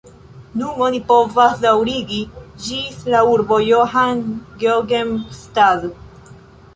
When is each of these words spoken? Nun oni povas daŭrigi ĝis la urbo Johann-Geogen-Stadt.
Nun 0.59 0.77
oni 0.83 0.99
povas 1.09 1.59
daŭrigi 1.65 2.21
ĝis 2.67 2.97
la 3.15 3.21
urbo 3.33 3.59
Johann-Geogen-Stadt. 3.65 5.87